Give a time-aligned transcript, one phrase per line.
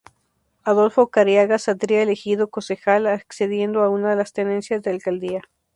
[0.63, 5.43] Adolfo Careaga saldría elegido concejal accediendo a una de las tenencias de Alcaldía.